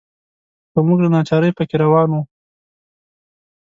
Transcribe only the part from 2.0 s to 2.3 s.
وو.